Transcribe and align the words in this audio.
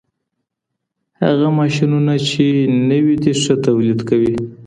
هغه 1.21 1.47
ماشينونه 1.59 2.13
چي 2.27 2.45
نوي 2.89 3.15
دي، 3.23 3.33
ښه 3.41 3.53
توليد 3.63 3.99
کوي. 4.09 4.33